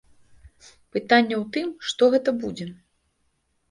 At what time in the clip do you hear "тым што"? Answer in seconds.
1.59-2.03